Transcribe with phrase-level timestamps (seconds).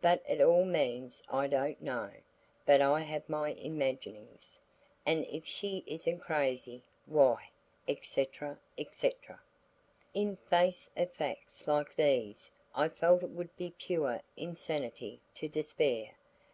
[0.00, 2.10] What it all means I don't know,
[2.64, 4.58] but I have my imaginings,
[5.04, 7.50] and if she is'nt crazy, why"
[7.86, 9.38] etc., etc.
[10.14, 16.12] In face of facts like these I felt it would be pure insanity to despair.